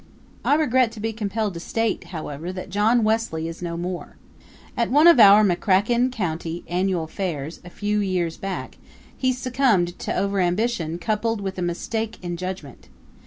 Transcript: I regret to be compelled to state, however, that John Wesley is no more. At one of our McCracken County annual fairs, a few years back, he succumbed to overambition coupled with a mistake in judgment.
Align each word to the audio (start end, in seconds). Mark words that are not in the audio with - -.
I 0.43 0.55
regret 0.55 0.91
to 0.93 0.99
be 0.99 1.13
compelled 1.13 1.53
to 1.53 1.59
state, 1.59 2.05
however, 2.05 2.51
that 2.51 2.71
John 2.71 3.03
Wesley 3.03 3.47
is 3.47 3.61
no 3.61 3.77
more. 3.77 4.15
At 4.75 4.89
one 4.89 5.05
of 5.05 5.19
our 5.19 5.43
McCracken 5.43 6.11
County 6.11 6.63
annual 6.67 7.05
fairs, 7.05 7.59
a 7.63 7.69
few 7.69 7.99
years 7.99 8.35
back, 8.35 8.79
he 9.15 9.31
succumbed 9.31 9.99
to 9.99 10.11
overambition 10.11 10.99
coupled 10.99 11.39
with 11.39 11.59
a 11.59 11.61
mistake 11.61 12.17
in 12.23 12.35
judgment. 12.35 12.87